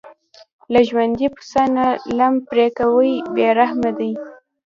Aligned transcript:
له 0.71 0.79
ژوندي 0.87 1.27
پسه 1.35 1.63
نه 1.75 1.87
لم 2.17 2.33
پرې 2.49 2.67
کوي 2.79 3.13
بې 3.33 3.47
رحمه 3.59 3.91
دي. 3.99 4.11